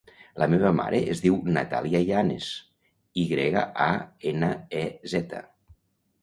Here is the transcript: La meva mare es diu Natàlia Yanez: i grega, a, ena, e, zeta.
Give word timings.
La 0.43 0.45
meva 0.51 0.69
mare 0.77 1.01
es 1.15 1.19
diu 1.25 1.35
Natàlia 1.57 2.01
Yanez: 2.07 2.47
i 3.25 3.27
grega, 3.33 3.67
a, 3.89 3.91
ena, 4.33 4.51
e, 4.83 4.83
zeta. 5.15 5.45